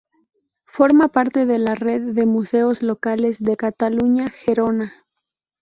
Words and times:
Forma 0.65 1.09
parte 1.09 1.45
de 1.45 1.59
la 1.59 1.75
Red 1.75 2.15
de 2.15 2.25
Museos 2.25 2.81
Locales 2.81 3.37
de 3.39 3.55
Cataluña-Gerona. 3.55 4.95